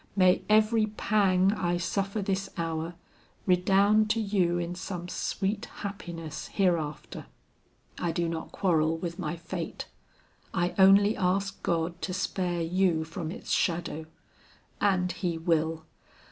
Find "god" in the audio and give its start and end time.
11.61-12.01